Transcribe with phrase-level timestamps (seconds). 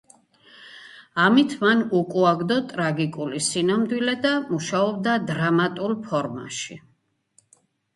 [1.25, 6.85] ამით მან უკუაგდო ტრაგიკული სინამდვილე და მუშაობდა დრამატულ ფორმაში.